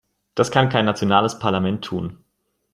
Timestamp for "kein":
0.69-0.85